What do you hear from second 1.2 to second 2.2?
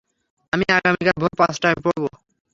ভোর পাঁচটায় পড়ব।